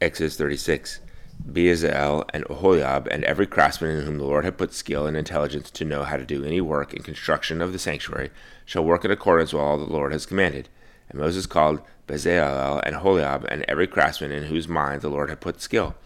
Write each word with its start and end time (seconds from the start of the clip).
Exodus 0.00 0.36
36. 0.36 1.00
Bezalel 1.44 2.24
and 2.32 2.44
Oholiab 2.44 3.08
and 3.10 3.24
every 3.24 3.48
craftsman 3.48 3.98
in 3.98 4.04
whom 4.04 4.18
the 4.18 4.24
Lord 4.24 4.44
had 4.44 4.56
put 4.56 4.72
skill 4.72 5.08
and 5.08 5.16
intelligence 5.16 5.72
to 5.72 5.84
know 5.84 6.04
how 6.04 6.16
to 6.16 6.24
do 6.24 6.44
any 6.44 6.60
work 6.60 6.94
in 6.94 7.02
construction 7.02 7.60
of 7.60 7.72
the 7.72 7.80
sanctuary 7.80 8.30
shall 8.64 8.84
work 8.84 9.04
in 9.04 9.10
accordance 9.10 9.52
with 9.52 9.60
all 9.60 9.76
the 9.76 9.92
Lord 9.92 10.12
has 10.12 10.24
commanded. 10.24 10.68
And 11.08 11.18
Moses 11.18 11.46
called 11.46 11.82
Bezalel 12.06 12.80
and 12.84 12.94
Oholiab 12.94 13.44
and 13.48 13.64
every 13.66 13.88
craftsman 13.88 14.30
in 14.30 14.44
whose 14.44 14.68
mind 14.68 15.02
the 15.02 15.08
Lord 15.08 15.30
had 15.30 15.40
put 15.40 15.60
skill, 15.60 15.96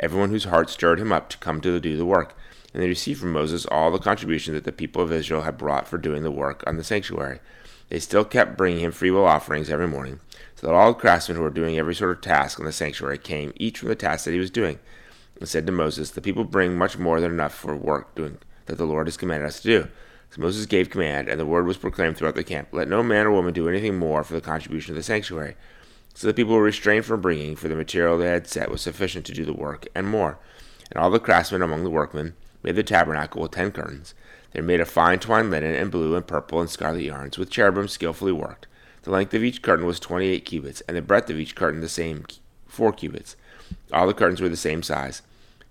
everyone 0.00 0.30
whose 0.30 0.44
heart 0.44 0.70
stirred 0.70 0.98
him 0.98 1.12
up 1.12 1.28
to 1.28 1.36
come 1.36 1.60
to 1.60 1.78
do 1.78 1.98
the 1.98 2.06
work. 2.06 2.34
And 2.72 2.82
they 2.82 2.88
received 2.88 3.20
from 3.20 3.32
Moses 3.32 3.66
all 3.66 3.90
the 3.90 3.98
contribution 3.98 4.54
that 4.54 4.64
the 4.64 4.72
people 4.72 5.02
of 5.02 5.12
Israel 5.12 5.42
had 5.42 5.58
brought 5.58 5.86
for 5.86 5.98
doing 5.98 6.22
the 6.22 6.30
work 6.30 6.64
on 6.66 6.78
the 6.78 6.84
sanctuary. 6.84 7.40
They 7.88 7.98
still 7.98 8.24
kept 8.24 8.56
bringing 8.56 8.80
him 8.80 8.92
freewill 8.92 9.26
offerings 9.26 9.70
every 9.70 9.88
morning, 9.88 10.20
so 10.54 10.66
that 10.66 10.74
all 10.74 10.92
the 10.92 10.98
craftsmen 10.98 11.36
who 11.36 11.42
were 11.42 11.50
doing 11.50 11.78
every 11.78 11.94
sort 11.94 12.10
of 12.10 12.20
task 12.20 12.58
in 12.58 12.64
the 12.64 12.72
sanctuary 12.72 13.18
came, 13.18 13.52
each 13.56 13.78
from 13.78 13.88
the 13.88 13.94
task 13.94 14.24
that 14.24 14.32
he 14.32 14.38
was 14.38 14.50
doing, 14.50 14.78
and 15.38 15.48
said 15.48 15.66
to 15.66 15.72
Moses, 15.72 16.10
The 16.10 16.20
people 16.20 16.44
bring 16.44 16.76
much 16.76 16.98
more 16.98 17.20
than 17.20 17.32
enough 17.32 17.54
for 17.54 17.76
work 17.76 18.14
doing 18.14 18.38
that 18.66 18.76
the 18.76 18.86
Lord 18.86 19.06
has 19.06 19.16
commanded 19.16 19.46
us 19.46 19.60
to 19.60 19.68
do. 19.68 19.88
So 20.30 20.40
Moses 20.40 20.64
gave 20.66 20.88
command, 20.88 21.28
and 21.28 21.38
the 21.38 21.44
word 21.44 21.66
was 21.66 21.76
proclaimed 21.76 22.16
throughout 22.16 22.36
the 22.36 22.44
camp 22.44 22.68
Let 22.72 22.88
no 22.88 23.02
man 23.02 23.26
or 23.26 23.32
woman 23.32 23.52
do 23.52 23.68
anything 23.68 23.98
more 23.98 24.24
for 24.24 24.34
the 24.34 24.40
contribution 24.40 24.92
of 24.92 24.96
the 24.96 25.02
sanctuary. 25.02 25.56
So 26.14 26.26
the 26.26 26.34
people 26.34 26.54
were 26.54 26.62
restrained 26.62 27.04
from 27.04 27.20
bringing, 27.20 27.56
for 27.56 27.68
the 27.68 27.74
material 27.74 28.16
they 28.16 28.28
had 28.28 28.46
set 28.46 28.70
was 28.70 28.80
sufficient 28.82 29.26
to 29.26 29.32
do 29.32 29.44
the 29.44 29.52
work, 29.52 29.86
and 29.94 30.06
more. 30.06 30.38
And 30.90 31.02
all 31.02 31.10
the 31.10 31.18
craftsmen 31.18 31.62
among 31.62 31.84
the 31.84 31.90
workmen 31.90 32.34
made 32.62 32.76
the 32.76 32.82
tabernacle 32.82 33.42
with 33.42 33.50
ten 33.50 33.72
curtains. 33.72 34.14
They 34.52 34.60
were 34.60 34.66
made 34.66 34.80
of 34.80 34.88
fine 34.88 35.18
twined 35.18 35.50
linen, 35.50 35.74
and 35.74 35.90
blue, 35.90 36.14
and 36.14 36.26
purple, 36.26 36.60
and 36.60 36.68
scarlet 36.68 37.02
yarns, 37.02 37.38
with 37.38 37.50
cherubim 37.50 37.88
skillfully 37.88 38.32
worked. 38.32 38.66
The 39.02 39.10
length 39.10 39.34
of 39.34 39.42
each 39.42 39.62
curtain 39.62 39.86
was 39.86 39.98
twenty 39.98 40.28
eight 40.28 40.44
cubits, 40.44 40.80
and 40.82 40.96
the 40.96 41.02
breadth 41.02 41.30
of 41.30 41.38
each 41.38 41.54
curtain 41.54 41.80
the 41.80 41.88
same 41.88 42.24
four 42.66 42.92
cubits. 42.92 43.36
All 43.92 44.06
the 44.06 44.14
curtains 44.14 44.40
were 44.40 44.48
the 44.48 44.56
same 44.56 44.82
size. 44.82 45.22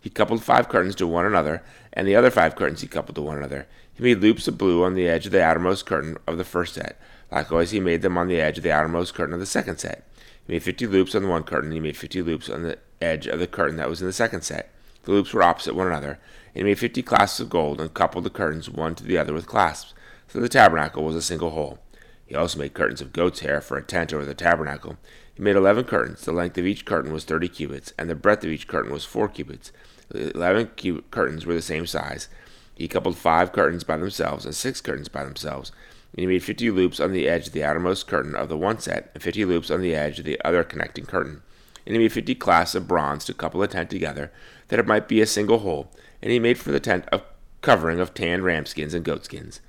He 0.02 0.10
coupled 0.10 0.44
five 0.44 0.68
curtains 0.68 0.96
to 0.96 1.08
one 1.08 1.26
another, 1.26 1.62
and 1.94 2.08
the 2.08 2.16
other 2.16 2.32
five 2.32 2.56
curtains 2.56 2.82
he 2.82 2.88
coupled 2.88 3.16
to 3.16 3.22
one 3.22 3.38
another. 3.38 3.68
He 3.94 4.04
made 4.04 4.20
loops 4.20 4.48
of 4.48 4.58
blue 4.58 4.84
on 4.84 4.96
the 4.96 5.08
edge 5.08 5.28
of 5.28 5.32
the 5.32 5.44
outermost 5.44 5.86
curtain 5.86 6.18
of 6.26 6.38
the 6.38 6.44
first 6.44 6.74
set. 6.74 7.00
Likewise, 7.32 7.72
he 7.72 7.80
made 7.80 8.02
them 8.02 8.18
on 8.18 8.28
the 8.28 8.42
edge 8.42 8.58
of 8.58 8.64
the 8.64 8.72
outermost 8.72 9.14
curtain 9.14 9.34
of 9.34 9.40
the 9.40 9.46
second 9.46 9.78
set. 9.78 10.08
He 10.48 10.54
made 10.54 10.64
fifty 10.64 10.88
loops 10.88 11.14
on 11.14 11.22
the 11.22 11.30
one 11.30 11.44
curtain, 11.44 11.66
and 11.66 11.74
he 11.74 11.80
made 11.80 11.96
fifty 11.96 12.22
loops 12.22 12.50
on 12.50 12.64
the 12.64 12.80
edge 13.00 13.28
of 13.28 13.40
the 13.40 13.48
curtain 13.48 13.78
that 13.78 13.90
was 13.90 14.02
in 14.02 14.08
the 14.08 14.14
second 14.14 14.42
set. 14.42 14.74
The 15.04 15.12
loops 15.12 15.34
were 15.34 15.44
opposite 15.44 15.76
one 15.76 15.88
another, 15.88 16.20
and 16.54 16.56
he 16.56 16.64
made 16.64 16.80
fifty 16.80 17.02
clasps 17.02 17.40
of 17.40 17.50
gold, 17.50 17.82
and 17.82 17.94
coupled 17.94 18.24
the 18.24 18.30
curtains 18.30 18.70
one 18.70 18.96
to 18.96 19.04
the 19.04 19.18
other 19.18 19.34
with 19.34 19.48
clasps. 19.48 19.94
So 20.28 20.40
the 20.40 20.50
tabernacle 20.50 21.04
was 21.04 21.16
a 21.16 21.22
single 21.22 21.50
whole. 21.50 21.80
He 22.26 22.36
also 22.36 22.60
made 22.60 22.74
curtains 22.74 23.02
of 23.02 23.12
goat's 23.12 23.42
hair 23.42 23.60
for 23.60 23.78
a 23.78 23.84
tent 23.84 24.14
over 24.14 24.24
the 24.24 24.34
tabernacle. 24.34 24.98
He 25.34 25.42
made 25.42 25.56
eleven 25.56 25.84
curtains. 25.84 26.22
The 26.22 26.32
length 26.32 26.58
of 26.58 26.66
each 26.66 26.86
curtain 26.86 27.12
was 27.12 27.26
thirty 27.26 27.50
cubits, 27.50 27.94
and 27.98 28.10
the 28.10 28.16
breadth 28.16 28.44
of 28.44 28.52
each 28.52 28.68
curtain 28.68 28.94
was 28.94 29.04
four 29.04 29.28
cubits. 29.28 29.72
The 30.10 30.34
eleven 30.36 30.68
curtains 31.12 31.46
were 31.46 31.54
the 31.54 31.62
same 31.62 31.88
size. 31.88 32.30
He 32.76 32.88
coupled 32.88 33.18
five 33.18 33.52
curtains 33.52 33.84
by 33.84 33.98
themselves 33.98 34.46
and 34.46 34.56
six 34.56 34.82
curtains 34.82 35.10
by 35.10 35.24
themselves. 35.24 35.72
And 36.14 36.22
he 36.22 36.28
made 36.28 36.44
fifty 36.44 36.72
loops 36.72 37.00
on 37.00 37.12
the 37.12 37.28
edge 37.28 37.48
of 37.48 37.54
the 37.54 37.64
outermost 37.64 38.08
curtain 38.08 38.36
of 38.36 38.50
the 38.50 38.58
one 38.58 38.80
set, 38.80 39.12
and 39.14 39.24
fifty 39.24 39.46
loops 39.46 39.72
on 39.72 39.82
the 39.82 39.96
edge 39.96 40.20
of 40.20 40.26
the 40.26 40.40
other 40.46 40.64
connecting 40.64 41.06
curtain. 41.06 41.42
And 41.86 41.96
he 41.96 42.00
made 42.00 42.12
fifty 42.12 42.36
clasps 42.36 42.76
of 42.76 42.88
bronze 42.88 43.26
to 43.26 43.34
couple 43.34 43.62
the 43.62 43.68
tent 43.68 43.90
together, 43.90 44.32
that 44.68 44.80
it 44.80 44.88
might 44.88 45.08
be 45.08 45.22
a 45.22 45.26
single 45.26 45.60
whole. 45.60 45.92
And 46.22 46.32
he 46.32 46.40
made 46.40 46.60
for 46.60 46.72
the 46.72 46.80
tent 46.80 47.06
a 47.12 47.22
covering 47.62 48.00
of 48.00 48.14
tanned 48.14 48.44
ram 48.44 48.66
skins 48.66 48.94
and 48.94 49.06
goat 49.06 49.26
skins. 49.26 49.62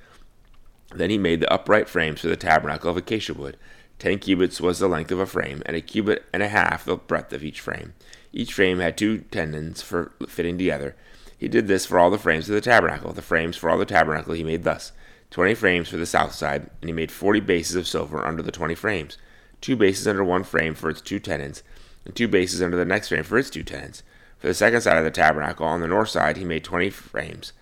Then 0.94 1.10
he 1.10 1.18
made 1.18 1.40
the 1.40 1.52
upright 1.52 1.88
frames 1.88 2.20
for 2.20 2.28
the 2.28 2.36
tabernacle 2.36 2.90
of 2.90 2.96
acacia 2.96 3.34
wood. 3.34 3.56
Ten 3.98 4.18
cubits 4.18 4.60
was 4.60 4.78
the 4.78 4.88
length 4.88 5.10
of 5.10 5.20
a 5.20 5.26
frame, 5.26 5.62
and 5.64 5.76
a 5.76 5.80
cubit 5.80 6.24
and 6.32 6.42
a 6.42 6.48
half 6.48 6.84
the 6.84 6.96
breadth 6.96 7.32
of 7.32 7.44
each 7.44 7.60
frame. 7.60 7.94
Each 8.32 8.52
frame 8.52 8.80
had 8.80 8.98
two 8.98 9.18
tenons 9.30 9.80
for 9.80 10.12
fitting 10.26 10.58
together. 10.58 10.96
He 11.38 11.48
did 11.48 11.66
this 11.66 11.86
for 11.86 11.98
all 11.98 12.10
the 12.10 12.18
frames 12.18 12.48
of 12.48 12.54
the 12.54 12.60
tabernacle. 12.60 13.12
The 13.12 13.22
frames 13.22 13.56
for 13.56 13.70
all 13.70 13.78
the 13.78 13.84
tabernacle 13.84 14.34
he 14.34 14.44
made 14.44 14.64
thus 14.64 14.92
twenty 15.30 15.54
frames 15.54 15.88
for 15.88 15.96
the 15.96 16.06
south 16.06 16.32
side, 16.32 16.70
and 16.80 16.88
he 16.88 16.92
made 16.92 17.10
forty 17.10 17.40
bases 17.40 17.76
of 17.76 17.86
silver 17.86 18.24
under 18.26 18.42
the 18.42 18.52
twenty 18.52 18.74
frames, 18.74 19.18
two 19.60 19.76
bases 19.76 20.06
under 20.06 20.22
one 20.22 20.44
frame 20.44 20.74
for 20.74 20.90
its 20.90 21.00
two 21.00 21.18
tenons, 21.18 21.62
and 22.04 22.14
two 22.14 22.28
bases 22.28 22.62
under 22.62 22.76
the 22.76 22.84
next 22.84 23.08
frame 23.08 23.24
for 23.24 23.38
its 23.38 23.50
two 23.50 23.62
tenons. 23.62 24.02
For 24.38 24.48
the 24.48 24.54
second 24.54 24.80
side 24.80 24.98
of 24.98 25.04
the 25.04 25.10
tabernacle, 25.10 25.66
on 25.66 25.80
the 25.80 25.86
north 25.86 26.08
side, 26.08 26.36
he 26.36 26.44
made 26.44 26.64
twenty 26.64 26.90
frames, 26.90 27.52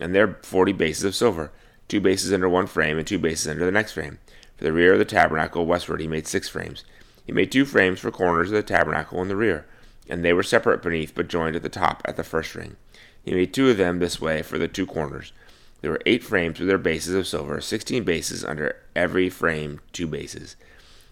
and 0.00 0.14
there 0.14 0.38
forty 0.42 0.72
bases 0.72 1.04
of 1.04 1.14
silver, 1.14 1.50
two 1.88 2.00
bases 2.00 2.32
under 2.32 2.48
one 2.48 2.66
frame, 2.66 2.98
and 2.98 3.06
two 3.06 3.18
bases 3.18 3.48
under 3.48 3.64
the 3.64 3.72
next 3.72 3.92
frame. 3.92 4.18
For 4.56 4.64
the 4.64 4.72
rear 4.72 4.92
of 4.92 4.98
the 4.98 5.04
tabernacle 5.04 5.66
westward, 5.66 6.00
he 6.00 6.08
made 6.08 6.26
six 6.26 6.48
frames. 6.48 6.84
He 7.26 7.32
made 7.32 7.50
two 7.50 7.64
frames 7.64 8.00
for 8.00 8.10
corners 8.10 8.50
of 8.50 8.54
the 8.54 8.62
tabernacle 8.62 9.20
in 9.20 9.28
the 9.28 9.36
rear, 9.36 9.66
and 10.08 10.24
they 10.24 10.32
were 10.32 10.42
separate 10.42 10.82
beneath, 10.82 11.14
but 11.14 11.28
joined 11.28 11.56
at 11.56 11.62
the 11.62 11.68
top 11.68 12.02
at 12.04 12.16
the 12.16 12.24
first 12.24 12.54
ring. 12.54 12.76
He 13.22 13.32
made 13.34 13.52
two 13.52 13.68
of 13.68 13.76
them 13.76 13.98
this 13.98 14.20
way 14.20 14.42
for 14.42 14.58
the 14.58 14.68
two 14.68 14.86
corners. 14.86 15.32
There 15.80 15.90
were 15.90 16.00
eight 16.06 16.24
frames 16.24 16.58
with 16.58 16.68
their 16.68 16.78
bases 16.78 17.14
of 17.14 17.26
silver, 17.26 17.60
sixteen 17.60 18.04
bases 18.04 18.44
under 18.44 18.76
every 18.96 19.28
frame, 19.28 19.80
two 19.92 20.06
bases. 20.06 20.56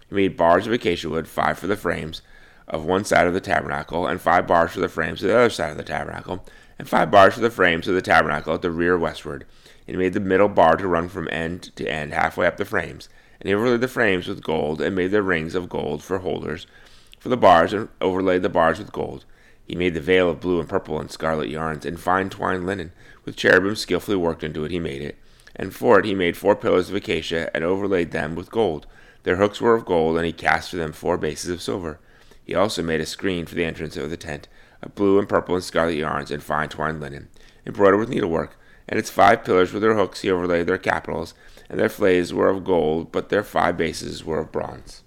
He 0.09 0.15
made 0.15 0.37
bars 0.37 0.67
of 0.67 0.73
acacia 0.73 1.09
wood, 1.09 1.27
five 1.27 1.59
for 1.59 1.67
the 1.67 1.75
frames 1.75 2.21
of 2.67 2.85
one 2.85 3.05
side 3.05 3.27
of 3.27 3.33
the 3.33 3.41
tabernacle, 3.41 4.07
and 4.07 4.19
five 4.19 4.45
bars 4.45 4.71
for 4.71 4.79
the 4.79 4.89
frames 4.89 5.21
of 5.21 5.29
the 5.29 5.37
other 5.37 5.49
side 5.49 5.71
of 5.71 5.77
the 5.77 5.83
tabernacle, 5.83 6.45
and 6.77 6.87
five 6.87 7.09
bars 7.09 7.33
for 7.33 7.39
the 7.39 7.49
frames 7.49 7.87
of 7.87 7.95
the 7.95 8.01
tabernacle 8.01 8.53
at 8.53 8.61
the 8.61 8.71
rear 8.71 8.97
westward. 8.97 9.45
And 9.87 9.95
he 9.95 9.97
made 9.97 10.13
the 10.13 10.19
middle 10.19 10.49
bar 10.49 10.75
to 10.75 10.87
run 10.87 11.07
from 11.07 11.29
end 11.31 11.75
to 11.77 11.87
end 11.87 12.13
halfway 12.13 12.45
up 12.45 12.57
the 12.57 12.65
frames. 12.65 13.09
And 13.39 13.47
he 13.47 13.55
overlaid 13.55 13.81
the 13.81 13.87
frames 13.87 14.27
with 14.27 14.43
gold, 14.43 14.81
and 14.81 14.95
made 14.95 15.11
the 15.11 15.23
rings 15.23 15.55
of 15.55 15.69
gold 15.69 16.03
for 16.03 16.19
holders 16.19 16.67
for 17.19 17.29
the 17.29 17.37
bars, 17.37 17.73
and 17.73 17.89
overlaid 17.99 18.41
the 18.41 18.49
bars 18.49 18.79
with 18.79 18.91
gold. 18.91 19.25
He 19.65 19.75
made 19.75 19.93
the 19.93 20.01
veil 20.01 20.29
of 20.29 20.39
blue 20.39 20.59
and 20.59 20.69
purple 20.69 20.99
and 20.99 21.11
scarlet 21.11 21.49
yarns, 21.49 21.85
and 21.85 21.99
fine 21.99 22.29
twined 22.29 22.65
linen, 22.65 22.91
with 23.25 23.35
cherubim 23.35 23.75
skillfully 23.75 24.17
worked 24.17 24.43
into 24.43 24.63
it. 24.63 24.71
He 24.71 24.79
made 24.79 25.01
it. 25.01 25.17
And 25.55 25.73
for 25.73 25.99
it 25.99 26.05
he 26.05 26.15
made 26.15 26.37
four 26.37 26.55
pillars 26.55 26.89
of 26.89 26.95
acacia, 26.95 27.49
and 27.55 27.63
overlaid 27.63 28.11
them 28.11 28.35
with 28.35 28.51
gold. 28.51 28.87
Their 29.23 29.37
hooks 29.37 29.59
were 29.59 29.75
of 29.75 29.85
gold, 29.85 30.15
and 30.15 30.25
he 30.25 30.31
cast 30.31 30.69
for 30.69 30.77
them 30.77 30.93
four 30.93 31.17
bases 31.17 31.49
of 31.49 31.61
silver. 31.61 31.99
He 32.47 32.55
also 32.55 32.81
made 32.81 33.01
a 33.01 33.05
screen 33.05 33.45
for 33.45 33.55
the 33.55 33.65
entrance 33.65 33.97
of 33.97 34.09
the 34.09 34.15
tent, 34.15 34.47
of 34.81 34.95
blue 34.95 35.19
and 35.19 35.27
purple 35.27 35.55
and 35.55 35.63
scarlet 35.63 35.95
yarns, 35.95 36.31
and 36.31 36.41
fine 36.41 36.69
twined 36.69 37.01
linen, 37.01 37.27
embroidered 37.65 37.99
with 37.99 38.07
needlework. 38.07 38.57
And 38.87 38.97
its 38.97 39.09
five 39.09 39.43
pillars 39.43 39.73
with 39.73 39.81
their 39.81 39.95
hooks 39.95 40.21
he 40.21 40.31
overlaid 40.31 40.65
their 40.65 40.77
capitals, 40.77 41.33
and 41.69 41.77
their 41.77 41.89
flays 41.89 42.33
were 42.33 42.47
of 42.47 42.63
gold, 42.63 43.11
but 43.11 43.27
their 43.27 43.43
five 43.43 43.75
bases 43.75 44.23
were 44.23 44.39
of 44.39 44.53
bronze. 44.53 45.03